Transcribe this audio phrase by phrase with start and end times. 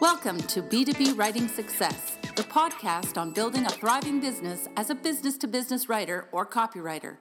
[0.00, 5.36] Welcome to B2B Writing Success, the podcast on building a thriving business as a business
[5.36, 7.18] to business writer or copywriter.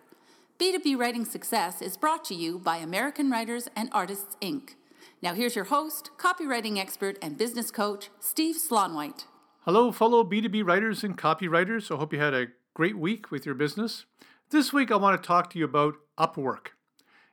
[0.57, 4.75] B2B Writing Success is brought to you by American Writers and Artists, Inc.
[5.21, 9.25] Now, here's your host, copywriting expert, and business coach, Steve Slaunwhite.
[9.65, 11.93] Hello, fellow B2B writers and copywriters.
[11.93, 14.05] I hope you had a great week with your business.
[14.51, 16.67] This week, I want to talk to you about Upwork.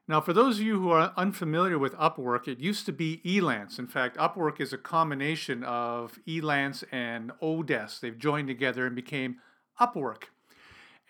[0.09, 3.77] Now, for those of you who are unfamiliar with Upwork, it used to be Elance.
[3.77, 7.99] In fact, Upwork is a combination of Elance and Odesk.
[7.99, 9.39] They've joined together and became
[9.81, 10.25] Upwork.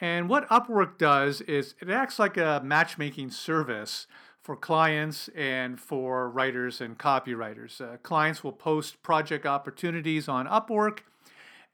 [0.00, 4.06] And what Upwork does is it acts like a matchmaking service
[4.40, 7.80] for clients and for writers and copywriters.
[7.80, 11.00] Uh, clients will post project opportunities on Upwork,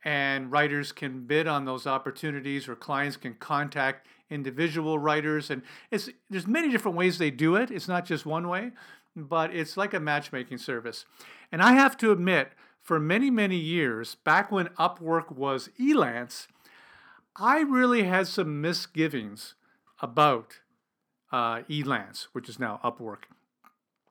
[0.05, 5.51] and writers can bid on those opportunities, or clients can contact individual writers.
[5.51, 7.71] And it's there's many different ways they do it.
[7.71, 8.73] It's not just one way,
[9.15, 11.05] but it's like a matchmaking service.
[11.51, 16.47] And I have to admit, for many many years, back when Upwork was Elance,
[17.37, 19.55] I really had some misgivings
[20.01, 20.61] about
[21.31, 23.25] uh, Elance, which is now Upwork.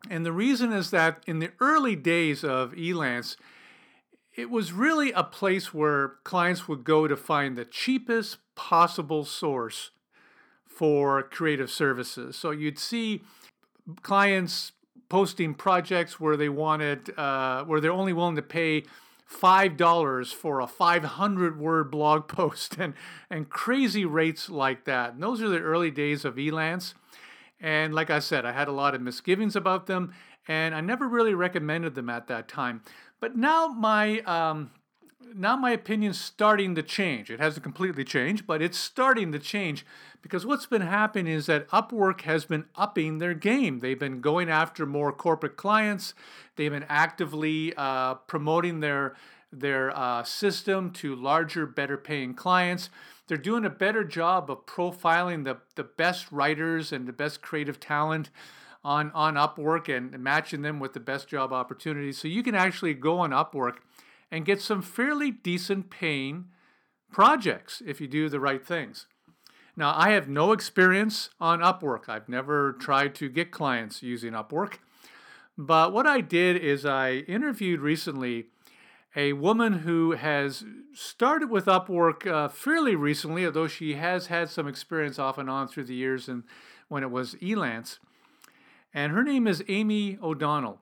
[0.10, 3.36] And the reason is that in the early days of Elance,
[4.36, 9.92] it was really a place where clients would go to find the cheapest possible source
[10.82, 12.36] for creative services.
[12.36, 13.22] So you'd see
[14.02, 14.72] clients
[15.10, 18.86] posting projects where they wanted, uh, where they're only willing to pay
[19.24, 22.96] five dollars for a 500 word blog post and
[23.30, 25.14] and crazy rates like that.
[25.14, 26.96] And those are the early days of Elance.
[27.60, 30.16] And like I said, I had a lot of misgivings about them,
[30.48, 32.82] and I never really recommended them at that time.
[33.20, 34.72] But now my um,
[35.36, 37.30] now my opinion's starting to change.
[37.30, 39.86] It hasn't completely changed, but it's starting to change
[40.22, 43.80] because what's been happening is that Upwork has been upping their game.
[43.80, 46.14] They've been going after more corporate clients.
[46.56, 49.16] They've been actively uh, promoting their
[49.54, 52.90] their uh, system to larger, better paying clients.
[53.28, 57.80] They're doing a better job of profiling the, the best writers and the best creative
[57.80, 58.30] talent
[58.84, 62.18] on, on Upwork and matching them with the best job opportunities.
[62.18, 63.76] So you can actually go on Upwork
[64.32, 66.46] and get some fairly decent paying
[67.12, 69.06] projects if you do the right things.
[69.76, 72.10] Now, I have no experience on Upwork.
[72.10, 74.76] I've never tried to get clients using Upwork.
[75.58, 78.48] But what I did is I interviewed recently
[79.16, 80.64] a woman who has
[80.94, 85.68] started with Upwork uh, fairly recently, although she has had some experience off and on
[85.68, 86.44] through the years and
[86.88, 88.00] when it was Elance.
[88.94, 90.80] And her name is Amy O'Donnell.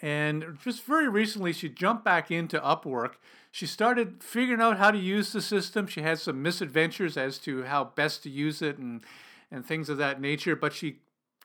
[0.00, 3.14] And just very recently, she jumped back into Upwork.
[3.50, 5.86] She started figuring out how to use the system.
[5.86, 9.02] She had some misadventures as to how best to use it and,
[9.50, 10.98] and things of that nature, but she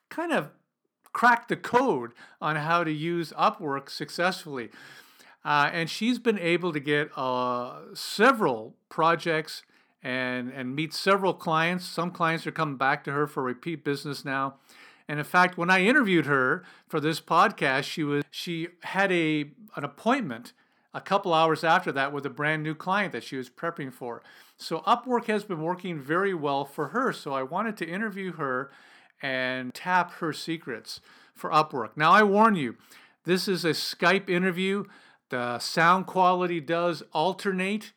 [0.10, 0.52] kind of
[1.14, 2.12] cracked the code
[2.42, 4.70] on how to use Upwork successfully.
[5.46, 9.64] Uh, and she's been able to get uh, several projects
[10.02, 11.86] and, and meet several clients.
[11.86, 14.56] Some clients are coming back to her for repeat business now.
[15.08, 19.52] And in fact, when I interviewed her for this podcast, she was she had a
[19.76, 20.54] an appointment
[20.94, 24.22] a couple hours after that with a brand new client that she was prepping for.
[24.58, 27.12] So Upwork has been working very well for her.
[27.12, 28.72] So I wanted to interview her
[29.22, 31.02] and tap her secrets
[31.34, 31.98] for Upwork.
[31.98, 32.76] Now I warn you,
[33.26, 34.86] this is a Skype interview.
[35.30, 37.92] The sound quality does alternate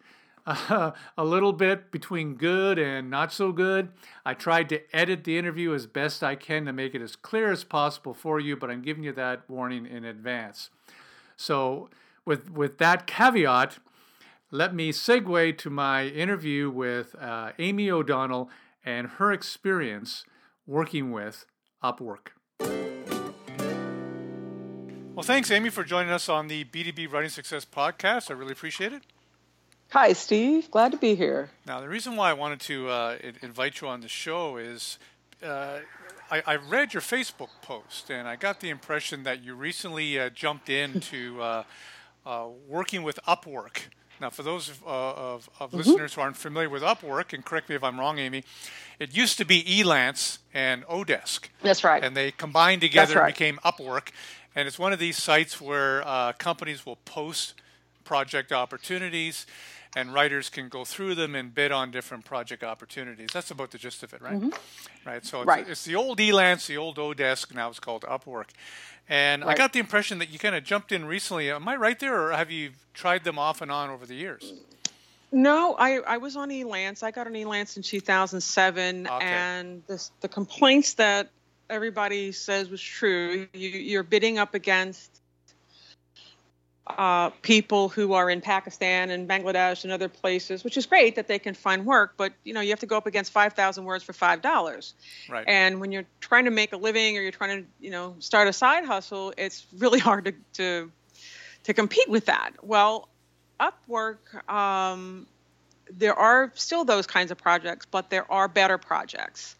[0.47, 3.89] a little bit between good and not so good.
[4.25, 7.51] I tried to edit the interview as best I can to make it as clear
[7.51, 10.71] as possible for you, but I'm giving you that warning in advance.
[11.37, 11.91] So,
[12.25, 13.79] with, with that caveat,
[14.53, 18.49] let me segue to my interview with uh, Amy O'Donnell
[18.85, 20.25] and her experience
[20.67, 21.45] working with
[21.83, 22.29] Upwork.
[25.15, 28.31] Well, thanks, Amy, for joining us on the B2B Writing Success podcast.
[28.31, 29.03] I really appreciate it.
[29.97, 30.71] Hi, Steve.
[30.71, 31.49] Glad to be here.
[31.67, 34.99] Now, the reason why I wanted to uh, invite you on the show is
[35.43, 35.79] uh,
[36.31, 40.29] I, I, read your Facebook post, and I got the impression that you recently uh,
[40.29, 41.63] jumped into uh,
[42.27, 43.85] uh, working with Upwork.
[44.21, 45.79] Now, for those of, uh, of, of mm-hmm.
[45.79, 48.45] listeners who aren't familiar with Upwork, and correct me if I'm wrong, Amy,
[49.01, 51.49] it used to be Elance and Odesk.
[51.63, 52.05] That's right.
[52.05, 53.29] And they combined together right.
[53.29, 54.11] and became Upwork.
[54.55, 57.55] And it's one of these sites where uh, companies will post
[58.05, 59.47] project opportunities
[59.97, 63.31] and writers can go through them and bid on different project opportunities.
[63.33, 64.35] That's about the gist of it, right?
[64.35, 65.09] Mm-hmm.
[65.09, 65.25] Right.
[65.25, 65.67] So it's, right.
[65.67, 68.51] it's, the old Elance, the old Odesk, now it's called Upwork.
[69.09, 69.55] And right.
[69.55, 71.51] I got the impression that you kind of jumped in recently.
[71.51, 74.53] Am I right there, or have you tried them off and on over the years?
[75.33, 77.03] No, I, I was on Elance.
[77.03, 79.25] I got on Elance in 2007, okay.
[79.25, 81.31] and this, the complaints that
[81.71, 83.49] everybody says was true.
[83.55, 85.23] You, you're bidding up against
[86.87, 91.27] uh, people who are in Pakistan and Bangladesh and other places, which is great that
[91.27, 94.05] they can find work, but you know you have to go up against 5,000 words
[94.05, 94.95] for five dollars.
[95.29, 95.45] Right.
[95.49, 98.47] And when you're trying to make a living or you're trying to you know start
[98.47, 100.93] a side hustle, it's really hard to to,
[101.65, 102.53] to compete with that.
[102.63, 103.09] Well,
[103.59, 105.27] Upwork, um,
[105.91, 109.57] there are still those kinds of projects, but there are better projects.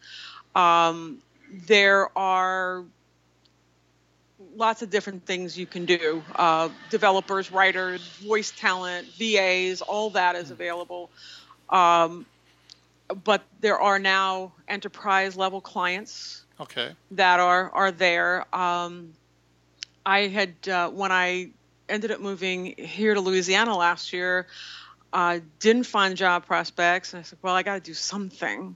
[0.55, 1.21] Um,
[1.51, 2.83] there are
[4.55, 6.23] lots of different things you can do.
[6.35, 11.09] Uh, developers writers voice talent vas all that is available.
[11.69, 12.25] Um,
[13.23, 16.91] but there are now enterprise level clients okay.
[17.11, 18.43] that are are there.
[18.55, 19.13] Um,
[20.05, 21.49] i had uh, when i
[21.89, 24.47] ended up moving here to louisiana last year
[25.13, 27.13] uh, didn't find job prospects.
[27.13, 28.75] And i said well i got to do something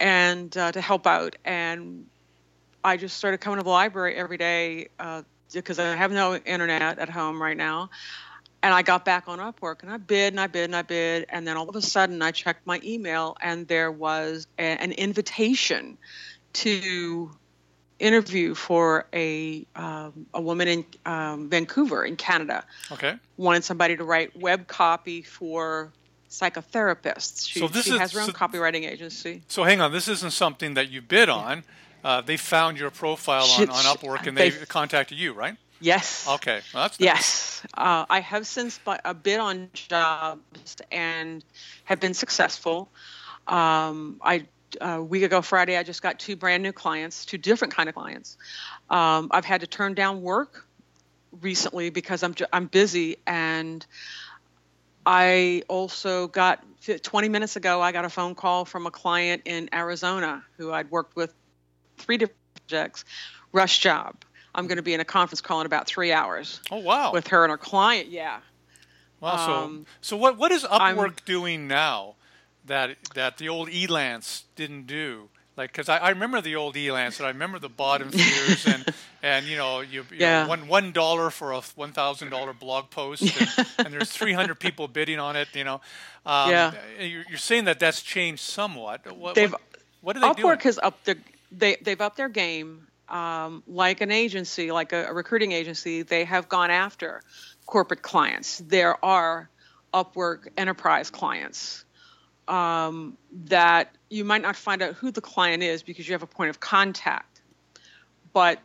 [0.00, 1.36] and uh, to help out.
[1.44, 2.06] And
[2.84, 5.22] I just started coming to the library every day uh,
[5.52, 7.88] because I have no internet at home right now.
[8.62, 11.26] And I got back on Upwork and I bid and I bid and I bid.
[11.28, 14.92] And then all of a sudden I checked my email and there was a, an
[14.92, 15.98] invitation
[16.54, 17.30] to
[17.98, 22.64] interview for a um, a woman in um, Vancouver in Canada.
[22.90, 23.14] Okay.
[23.36, 25.92] Wanted somebody to write web copy for
[26.30, 27.48] psychotherapists.
[27.48, 29.42] She, so this she is, has her own so, copywriting agency.
[29.48, 31.64] So hang on, this isn't something that you bid on
[32.04, 35.56] uh, they found your profile on, on Upwork and they, they contacted you, right?
[35.80, 36.26] Yes.
[36.28, 37.06] Okay, well, that's nice.
[37.06, 37.62] yes.
[37.74, 41.44] Uh, I have since a bid on jobs and
[41.84, 42.88] have been successful.
[43.46, 44.46] Um, I
[44.80, 47.94] a week ago Friday, I just got two brand new clients, two different kind of
[47.94, 48.36] clients.
[48.90, 50.66] Um, I've had to turn down work
[51.40, 53.84] recently because I'm I'm busy, and
[55.06, 56.64] I also got
[57.02, 57.80] 20 minutes ago.
[57.80, 61.34] I got a phone call from a client in Arizona who I'd worked with
[61.98, 63.04] three different projects,
[63.52, 64.16] rush job.
[64.54, 66.60] I'm going to be in a conference call in about three hours.
[66.70, 67.12] Oh wow!
[67.12, 68.40] With her and her client, yeah.
[69.20, 69.46] Wow.
[69.46, 72.14] So, um, so what what is Upwork I'm, doing now
[72.66, 75.28] that that the old Elance didn't do?
[75.56, 78.84] Like, because I, I remember the old Elance, and I remember the bottom feeders, and
[79.22, 80.42] and you know, you, you yeah.
[80.42, 84.58] know, one one dollar for a one thousand dollar blog post, and, and there's 300
[84.58, 85.48] people bidding on it.
[85.54, 85.80] You know,
[86.26, 86.72] um, yeah.
[86.98, 89.16] You're, you're, saying that that's changed somewhat.
[89.16, 89.60] What, They've, what,
[90.00, 90.58] what are they Upwork doing?
[90.60, 91.16] has upped their
[91.56, 92.86] they they've upped their game.
[93.06, 97.20] Um, like an agency, like a, a, recruiting agency, they have gone after
[97.66, 98.62] corporate clients.
[98.66, 99.50] There are
[99.92, 101.84] Upwork enterprise clients
[102.48, 106.26] um, that you might not find out who the client is because you have a
[106.26, 107.42] point of contact,
[108.32, 108.58] but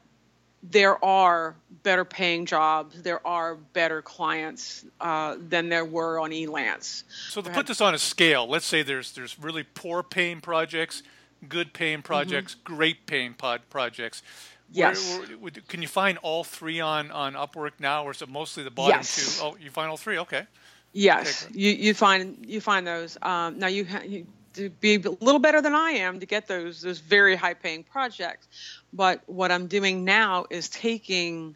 [0.64, 3.02] there are better paying jobs.
[3.02, 7.04] There are better clients uh, than there were on Elance.
[7.30, 11.04] So to put this on a scale, let's say there's there's really poor paying projects
[11.48, 12.76] good paying projects, mm-hmm.
[12.76, 14.24] great paying pod projects.
[14.72, 15.18] Yes.
[15.18, 18.64] Where, where, can you find all three on, on Upwork now, or is it mostly
[18.64, 19.40] the bottom yes.
[19.40, 19.46] two?
[19.46, 20.20] Oh, you find all three.
[20.20, 20.46] Okay.
[20.92, 23.16] Yes, okay, you you find you find those.
[23.22, 26.48] Um, now you, ha- you to be a little better than I am to get
[26.48, 28.48] those those very high paying projects.
[28.92, 31.56] But what I'm doing now is taking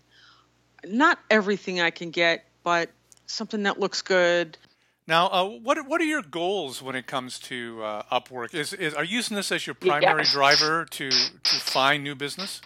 [0.85, 2.89] not everything I can get, but
[3.25, 4.57] something that looks good,
[5.05, 8.53] now, uh, what what are your goals when it comes to uh, Upwork?
[8.53, 10.31] Is, is are you using this as your primary yes.
[10.31, 12.61] driver to to find new business?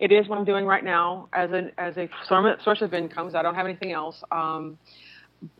[0.00, 3.30] It is what I'm doing right now as an as a source of income.
[3.34, 4.24] I don't have anything else.
[4.30, 4.78] Um,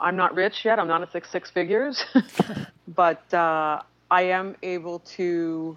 [0.01, 0.79] I'm not rich yet.
[0.79, 2.03] I'm not at six six figures,
[2.89, 5.77] but uh, I am able to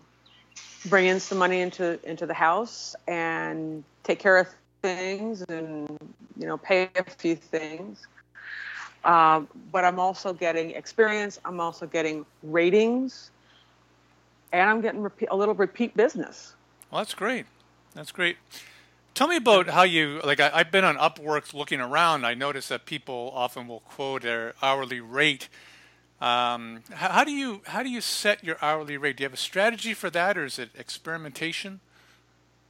[0.86, 4.48] bring in some money into into the house and take care of
[4.81, 5.89] things and
[6.38, 8.07] you know pay a few things
[9.03, 11.39] um, but I'm also getting experience.
[11.45, 13.31] I'm also getting ratings,
[14.51, 16.55] and I'm getting repeat, a little repeat business.
[16.91, 17.45] Well, that's great.
[17.93, 18.37] That's great.
[19.13, 20.39] Tell me about how you like.
[20.39, 22.25] I, have been on Upwork looking around.
[22.25, 25.49] I notice that people often will quote their hourly rate.
[26.21, 29.17] Um, how, how, do you how do you set your hourly rate?
[29.17, 31.79] Do you have a strategy for that, or is it experimentation?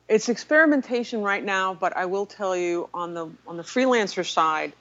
[0.08, 4.72] It's experimentation right now, but I will tell you on the on the freelancer side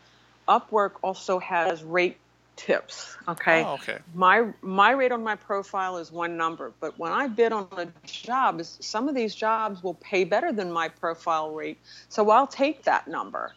[0.48, 2.18] Upwork also has rate
[2.56, 3.16] tips.
[3.28, 3.62] Okay.
[3.62, 3.98] Oh, okay.
[4.14, 7.86] My my rate on my profile is one number, but when I bid on a
[8.06, 11.78] job, some of these jobs will pay better than my profile rate.
[12.08, 13.52] So I'll take that number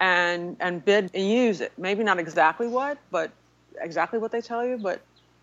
[0.00, 1.72] and and bid and use it.
[1.76, 3.30] Maybe not exactly what, but
[3.80, 5.00] exactly what they tell you, but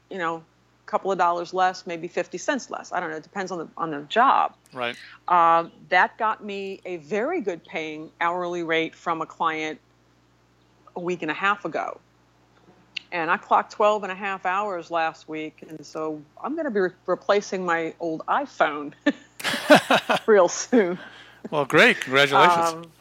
[0.10, 2.92] you know, a couple of dollars less, maybe 50 cents less.
[2.92, 3.18] I don't know.
[3.18, 4.56] It depends on the on the job.
[4.72, 4.96] Right.
[5.28, 9.80] Uh, that got me a very good paying hourly rate from a client
[10.96, 12.00] a week and a half ago.
[13.12, 15.64] And I clocked 12 and a half hours last week.
[15.68, 18.94] And so I'm going to be re- replacing my old iPhone
[20.26, 20.98] real soon.
[21.52, 22.00] Well, great.
[22.02, 22.74] Congratulations.
[22.74, 22.92] Um,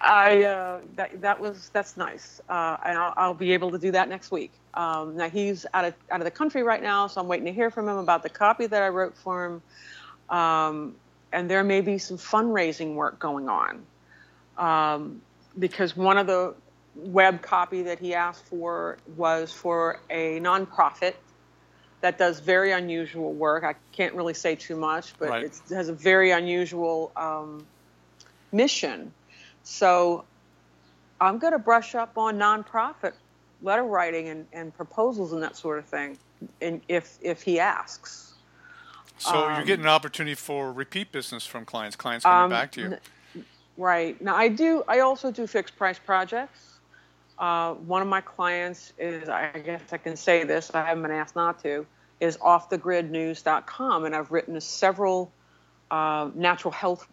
[0.00, 3.92] I uh, that that was that's nice, uh, and I'll, I'll, be able to do
[3.92, 4.50] that next week.
[4.74, 7.52] Um, now he's out of out of the country right now, so I'm waiting to
[7.52, 10.96] hear from him about the copy that I wrote for him, um,
[11.32, 13.82] and there may be some fundraising work going on,
[14.58, 15.22] um,
[15.58, 16.54] because one of the
[16.94, 21.14] web copy that he asked for was for a nonprofit
[22.00, 23.64] that does very unusual work.
[23.64, 25.44] I can't really say too much, but right.
[25.44, 27.64] it has a very unusual um,
[28.50, 29.12] mission.
[29.62, 30.24] So
[31.20, 33.12] I'm going to brush up on nonprofit
[33.62, 36.18] letter writing and, and proposals and that sort of thing,
[36.60, 38.34] and if if he asks.
[39.18, 41.94] So um, you're getting an opportunity for repeat business from clients.
[41.94, 43.44] Clients coming um, back to you.
[43.76, 44.82] Right now, I do.
[44.88, 46.80] I also do fixed price projects.
[47.42, 51.10] Uh, one of my clients is, I guess I can say this, I haven't been
[51.10, 51.84] asked not to,
[52.20, 55.32] is offthegridnews.com, and I've written several
[55.90, 57.04] uh, natural health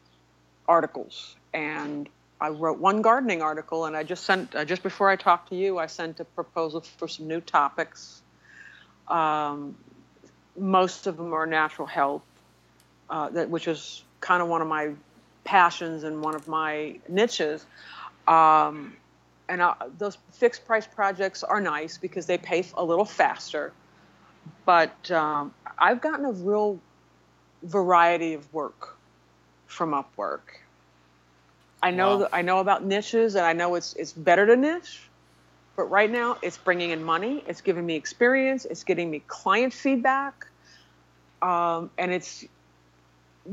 [0.68, 2.08] articles, and
[2.40, 5.56] I wrote one gardening article, and I just sent uh, just before I talked to
[5.56, 8.22] you, I sent a proposal for some new topics.
[9.08, 9.76] Um,
[10.56, 12.22] most of them are natural health,
[13.10, 14.92] uh, that which is kind of one of my
[15.44, 17.66] passions and one of my niches.
[18.28, 18.94] Um,
[19.50, 23.74] and I, those fixed price projects are nice because they pay a little faster.
[24.66, 26.80] But um, I've gotten a real
[27.64, 28.96] variety of work
[29.66, 30.42] from Upwork.
[31.82, 32.18] I know wow.
[32.20, 35.02] that I know about niches, and I know it's it's better to niche.
[35.76, 37.44] But right now, it's bringing in money.
[37.48, 38.66] It's giving me experience.
[38.66, 40.46] It's getting me client feedback,
[41.42, 42.46] um, and it's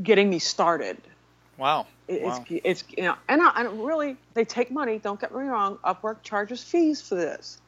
[0.02, 0.98] getting me started.
[1.58, 1.86] Wow.
[2.08, 2.44] It, wow.
[2.48, 4.98] It's it's you know, and, I, and really, they take money.
[4.98, 5.78] Don't get me wrong.
[5.84, 7.58] Upwork charges fees for this,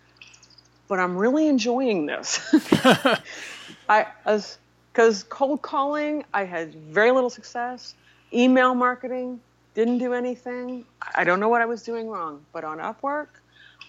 [0.88, 2.40] but I'm really enjoying this.
[3.88, 4.58] I as
[4.92, 7.94] because cold calling, I had very little success.
[8.32, 9.40] Email marketing,
[9.74, 10.84] didn't do anything.
[11.14, 13.28] I don't know what I was doing wrong, but on Upwork,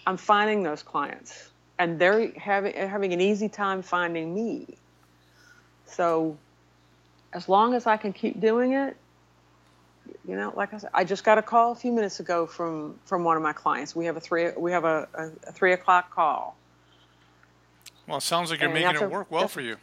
[0.06, 4.66] I'm finding those clients, and they're having having an easy time finding me.
[5.86, 6.36] So,
[7.32, 8.96] as long as I can keep doing it,
[10.30, 13.00] you know, like I said, I just got a call a few minutes ago from
[13.04, 13.96] from one of my clients.
[13.96, 16.56] We have a three we have a, a, a three o'clock call.
[18.06, 19.76] Well, it sounds like you're and making it work well for you.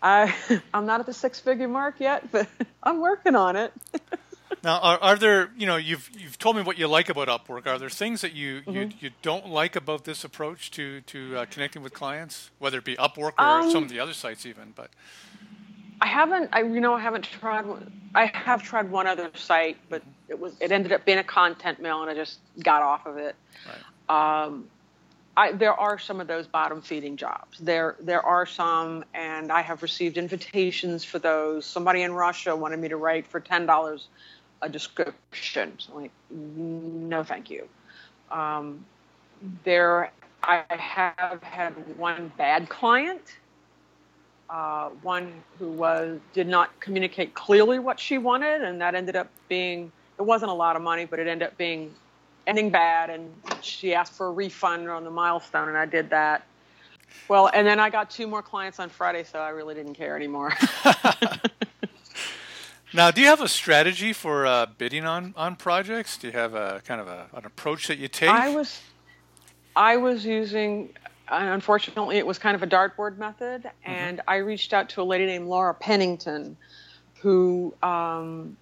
[0.00, 0.32] I
[0.72, 2.48] I'm not at the six figure mark yet, but
[2.84, 3.72] I'm working on it.
[4.62, 7.66] Now, are, are, there, you know, you've you've told me what you like about Upwork.
[7.66, 8.72] Are there things that you mm-hmm.
[8.72, 12.84] you, you don't like about this approach to to uh, connecting with clients, whether it
[12.84, 14.72] be Upwork or um, some of the other sites, even?
[14.74, 14.90] But
[16.00, 17.64] I haven't, I you know, I haven't tried.
[18.14, 21.80] I have tried one other site, but it was it ended up being a content
[21.80, 23.34] mill, and I just got off of it.
[24.08, 24.44] Right.
[24.44, 24.68] Um,
[25.36, 27.58] I, there are some of those bottom feeding jobs.
[27.58, 31.66] There there are some, and I have received invitations for those.
[31.66, 34.08] Somebody in Russia wanted me to write for ten dollars
[34.62, 35.74] a description.
[35.78, 37.68] So I'm like, no, thank you.
[38.30, 38.84] Um,
[39.64, 40.10] there,
[40.42, 43.36] I have had one bad client,
[44.48, 49.28] uh, one who was did not communicate clearly what she wanted, and that ended up
[49.48, 51.94] being it wasn't a lot of money, but it ended up being
[52.46, 53.10] ending bad.
[53.10, 56.46] And she asked for a refund on the milestone, and I did that.
[57.28, 60.16] Well, and then I got two more clients on Friday, so I really didn't care
[60.16, 60.52] anymore.
[62.96, 66.16] Now, do you have a strategy for uh, bidding on, on projects?
[66.16, 68.30] Do you have a kind of a, an approach that you take?
[68.30, 68.80] I was,
[69.76, 70.94] I was using.
[71.28, 73.90] Unfortunately, it was kind of a dartboard method, mm-hmm.
[73.90, 76.56] and I reached out to a lady named Laura Pennington,
[77.20, 78.56] who um,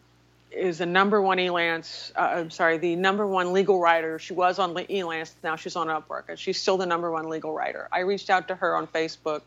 [0.50, 2.12] is the number one Elance.
[2.16, 4.18] Uh, I'm sorry, the number one legal writer.
[4.18, 5.34] She was on Elance.
[5.42, 7.88] Now she's on Upwork, and she's still the number one legal writer.
[7.92, 9.42] I reached out to her on Facebook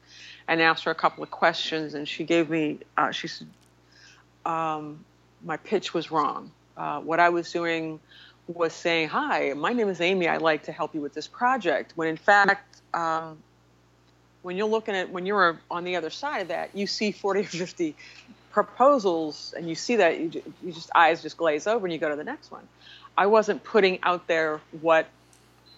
[0.47, 2.79] and asked her a couple of questions, and she gave me.
[2.95, 3.47] Uh, she said,
[4.45, 5.03] um,
[5.43, 6.51] my pitch was wrong.
[6.75, 8.00] Uh, what I was doing
[8.48, 10.27] was saying, "Hi, my name is Amy.
[10.27, 13.38] I'd like to help you with this project." When in fact, um,
[14.42, 17.42] when you're looking at when you're on the other side of that, you see 40
[17.42, 17.96] or 50
[18.51, 20.32] proposals, and you see that you,
[20.63, 22.68] you just eyes just glaze over, and you go to the next one.
[23.18, 25.08] I wasn't putting out there what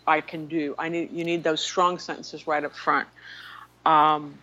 [0.06, 0.76] I can do.
[0.78, 3.08] I need you need those strong sentences right up front.
[3.86, 4.38] Um,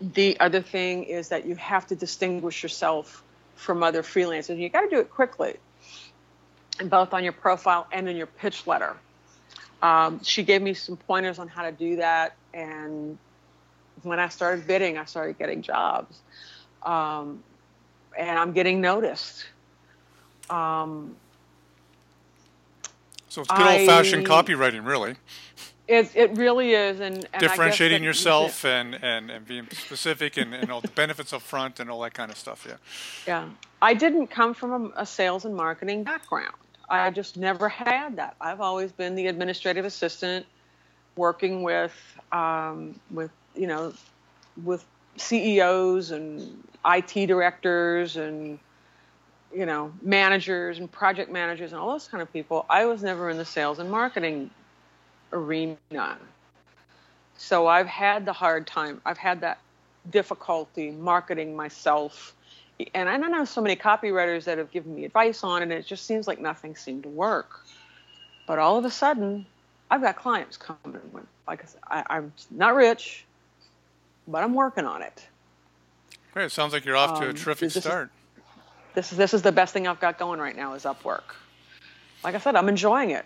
[0.00, 3.22] the other thing is that you have to distinguish yourself
[3.56, 4.58] from other freelancers.
[4.58, 5.56] You got to do it quickly,
[6.86, 8.96] both on your profile and in your pitch letter.
[9.82, 13.18] Um, she gave me some pointers on how to do that, and
[14.02, 16.18] when I started bidding, I started getting jobs,
[16.82, 17.42] um,
[18.18, 19.46] and I'm getting noticed.
[20.48, 21.16] Um,
[23.28, 25.16] so it's good old fashioned copywriting, really.
[25.86, 30.72] It, it really is, and, and differentiating yourself and, and, and being specific and, and
[30.72, 32.66] all the benefits up front and all that kind of stuff.
[32.66, 32.76] Yeah.
[33.26, 33.48] Yeah,
[33.82, 36.54] I didn't come from a, a sales and marketing background.
[36.88, 38.36] I just never had that.
[38.40, 40.46] I've always been the administrative assistant,
[41.16, 41.94] working with
[42.32, 43.92] um, with you know
[44.64, 44.84] with
[45.16, 48.58] CEOs and IT directors and
[49.54, 52.66] you know managers and project managers and all those kind of people.
[52.68, 54.50] I was never in the sales and marketing
[55.32, 56.18] arena.
[57.36, 59.00] So I've had the hard time.
[59.04, 59.58] I've had that
[60.10, 62.34] difficulty marketing myself.
[62.94, 65.86] And I know so many copywriters that have given me advice on it, and it
[65.86, 67.60] just seems like nothing seemed to work.
[68.46, 69.46] But all of a sudden,
[69.90, 71.00] I've got clients coming.
[71.46, 73.24] Like I said, I, am not rich,
[74.26, 75.26] but I'm working on it.
[76.32, 76.46] Great.
[76.46, 78.10] It sounds like you're off to a um, terrific this start.
[78.36, 78.44] Is,
[78.94, 81.34] this is this is the best thing I've got going right now is Upwork.
[82.24, 83.24] Like I said, I'm enjoying it.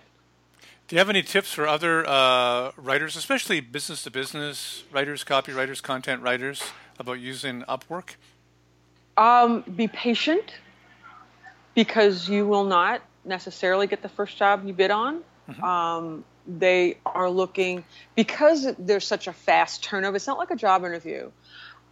[0.89, 5.83] Do you have any tips for other uh, writers, especially business to business writers, copywriters,
[5.83, 6.63] content writers,
[6.99, 8.15] about using Upwork?
[9.19, 10.55] Um, be patient
[11.75, 15.23] because you will not necessarily get the first job you bid on.
[15.51, 15.63] Mm-hmm.
[15.63, 20.17] Um, they are looking because there's such a fast turnover.
[20.17, 21.31] It's not like a job interview.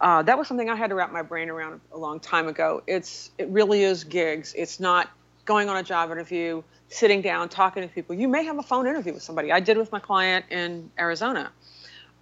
[0.00, 2.82] Uh, that was something I had to wrap my brain around a long time ago.
[2.86, 4.54] It's it really is gigs.
[4.56, 5.10] It's not
[5.46, 8.14] going on a job interview sitting down talking to people.
[8.14, 9.50] You may have a phone interview with somebody.
[9.50, 11.50] I did with my client in Arizona,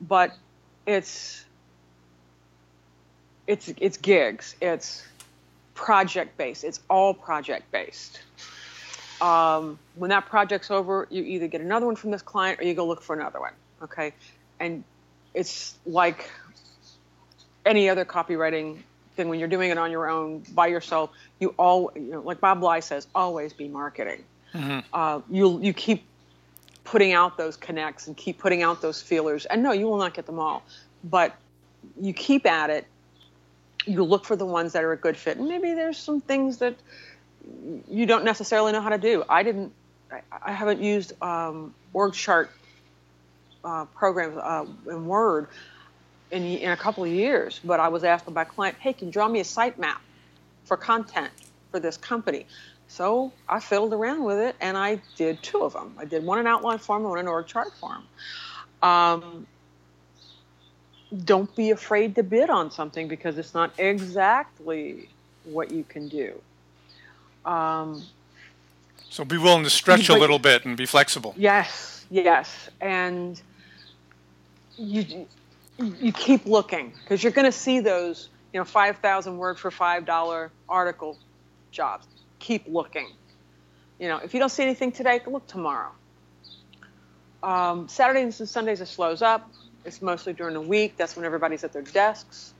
[0.00, 0.32] but
[0.86, 1.44] it's
[3.46, 4.54] it's it's gigs.
[4.60, 5.06] It's
[5.74, 6.64] project based.
[6.64, 8.20] It's all project based.
[9.20, 12.74] Um, when that project's over, you either get another one from this client or you
[12.74, 13.52] go look for another one.
[13.82, 14.12] Okay,
[14.60, 14.84] and
[15.34, 16.30] it's like
[17.66, 18.78] any other copywriting
[19.14, 21.10] thing when you're doing it on your own by yourself.
[21.40, 24.78] You all, you know, like Bob Bly says, always be marketing mm-hmm.
[24.92, 26.04] uh, you you keep
[26.84, 29.46] putting out those connects and keep putting out those feelers.
[29.46, 30.62] And no, you will not get them all,
[31.02, 31.34] but
[32.00, 32.86] you keep at it.
[33.86, 36.58] You look for the ones that are a good fit, and maybe there's some things
[36.58, 36.76] that
[37.90, 39.24] you don't necessarily know how to do.
[39.28, 39.72] I didn't.
[40.30, 42.50] I, haven't used um, org chart
[43.64, 45.48] uh, programs uh, in Word
[46.34, 49.08] in, in a couple of years, but I was asked by a client, "Hey, can
[49.08, 49.98] you draw me a sitemap
[50.64, 51.32] for content
[51.70, 52.46] for this company?"
[52.88, 55.94] So I fiddled around with it and I did two of them.
[55.98, 58.04] I did one in outline form and one in org chart form.
[58.82, 59.46] Um,
[61.24, 65.08] don't be afraid to bid on something because it's not exactly
[65.44, 66.40] what you can do.
[67.44, 68.02] Um,
[69.10, 71.34] so be willing to stretch a little bit and be flexible.
[71.36, 73.40] Yes, yes, and
[74.76, 75.26] you
[75.78, 79.70] you keep looking because you're going to see those you know five thousand word for
[79.70, 81.18] five dollar article
[81.70, 82.06] jobs
[82.38, 83.08] keep looking.
[83.98, 85.90] You know, if you don't see anything today, look tomorrow.
[87.42, 89.50] Um, Saturdays and Sundays it slows up.
[89.84, 90.96] It's mostly during the week.
[90.96, 92.54] That's when everybody's at their desks.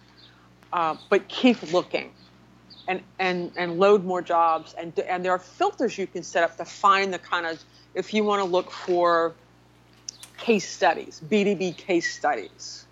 [0.72, 2.12] Uh, but keep looking,
[2.88, 4.74] and and and load more jobs.
[4.74, 7.62] And and there are filters you can set up to find the kind of
[7.94, 9.35] if you want to look for
[10.38, 12.84] case studies, B2B case studies,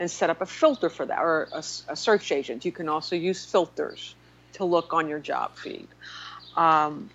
[0.00, 2.64] and set up a filter for that or a, a search agent.
[2.64, 4.14] You can also use filters
[4.54, 5.86] to look on your job feed.
[6.56, 7.10] Um,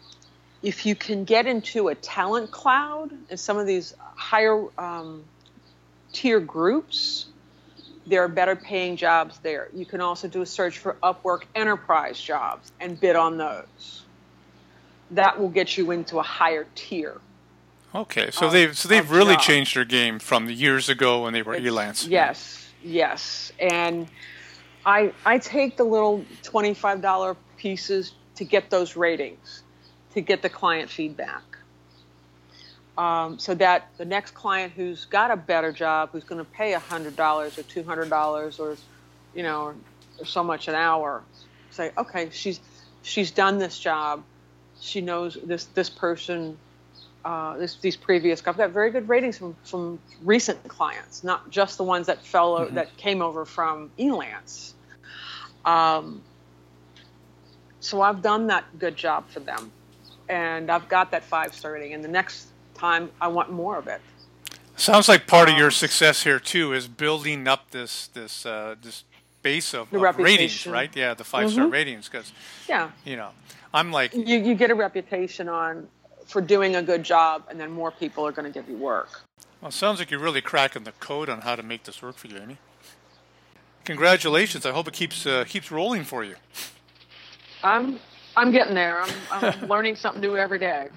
[0.61, 5.23] if you can get into a talent cloud and some of these higher um,
[6.13, 7.25] tier groups,
[8.07, 9.67] there are better paying jobs there.
[9.73, 14.03] You can also do a search for Upwork enterprise jobs and bid on those.
[15.11, 17.19] That will get you into a higher tier.
[17.93, 19.45] Okay, so of, they've so they've really jobs.
[19.45, 22.07] changed their game from the years ago when they were it's, Elance.
[22.09, 24.07] Yes, yes, and
[24.85, 29.63] I I take the little twenty five dollar pieces to get those ratings,
[30.13, 31.43] to get the client feedback.
[32.97, 36.71] Um, so that the next client who's got a better job, who's going to pay
[36.73, 38.77] $100 or $200 or,
[39.33, 39.75] you know, or,
[40.19, 41.21] or so much an hour,
[41.71, 42.61] say, okay, she's
[43.01, 44.23] she's done this job.
[44.79, 46.57] She knows this this person,
[47.25, 48.45] uh, this, these previous.
[48.45, 52.59] I've got very good ratings from, from recent clients, not just the ones that fell
[52.59, 52.75] mm-hmm.
[52.75, 54.73] that came over from Elance.
[55.65, 56.21] Um,
[57.79, 59.71] so I've done that good job for them,
[60.29, 61.93] and I've got that five star rating.
[61.93, 64.01] And the next time, I want more of it.
[64.75, 68.45] Sounds like part um, of your um, success here too is building up this this
[68.45, 69.03] uh, this
[69.41, 70.95] base of, of ratings, right?
[70.95, 71.73] Yeah, the five star mm-hmm.
[71.73, 72.31] ratings, because
[72.69, 73.29] yeah, you know,
[73.73, 75.87] I'm like you you get a reputation on
[76.25, 79.21] for doing a good job, and then more people are going to give you work.
[79.61, 82.27] Well, sounds like you're really cracking the code on how to make this work for
[82.27, 82.57] you, Amy.
[83.83, 84.65] Congratulations!
[84.65, 86.35] I hope it keeps uh, keeps rolling for you.
[87.63, 87.99] I'm
[88.35, 89.01] I'm getting there.
[89.01, 90.89] I'm, I'm learning something new every day.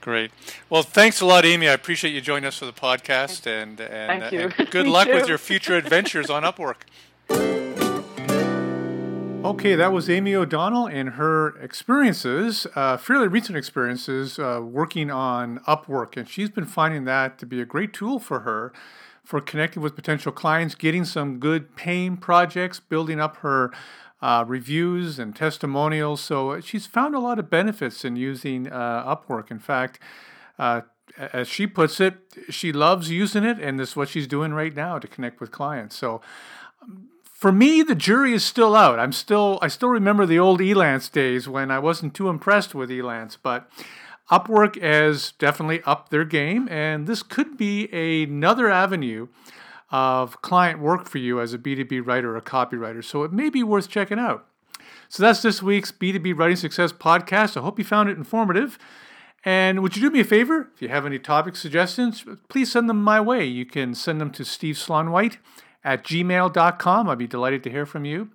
[0.00, 0.30] Great.
[0.70, 1.68] Well, thanks a lot, Amy.
[1.68, 4.52] I appreciate you joining us for the podcast, and and, Thank you.
[4.56, 6.82] and good luck with your future adventures on Upwork.
[9.46, 15.60] Okay, that was Amy O'Donnell and her experiences, uh, fairly recent experiences, uh, working on
[15.68, 16.16] Upwork.
[16.16, 18.72] And she's been finding that to be a great tool for her
[19.22, 23.70] for connecting with potential clients, getting some good paying projects, building up her
[24.20, 26.20] uh, reviews and testimonials.
[26.20, 29.52] So she's found a lot of benefits in using uh, Upwork.
[29.52, 30.00] In fact,
[30.58, 30.80] uh,
[31.32, 32.16] as she puts it,
[32.50, 35.52] she loves using it, and this is what she's doing right now to connect with
[35.52, 35.94] clients.
[35.94, 36.20] So
[37.46, 38.98] for me, the jury is still out.
[38.98, 42.90] I'm still I still remember the old Elance days when I wasn't too impressed with
[42.90, 43.70] Elance, but
[44.32, 47.86] Upwork has definitely upped their game, and this could be
[48.24, 49.28] another avenue
[49.92, 53.04] of client work for you as a B2B writer or copywriter.
[53.04, 54.44] So it may be worth checking out.
[55.08, 57.56] So that's this week's B2B Writing Success podcast.
[57.56, 58.76] I hope you found it informative.
[59.44, 60.68] And would you do me a favor?
[60.74, 63.44] If you have any topic suggestions, please send them my way.
[63.44, 65.36] You can send them to Steve Slaunwhite
[65.86, 67.08] at gmail.com.
[67.08, 68.28] I'd be delighted to hear from you.